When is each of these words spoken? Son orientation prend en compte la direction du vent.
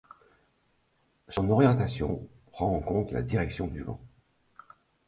Son 1.29 1.47
orientation 1.51 2.27
prend 2.51 2.73
en 2.73 2.79
compte 2.79 3.11
la 3.11 3.21
direction 3.21 3.67
du 3.67 3.83
vent. 3.83 4.01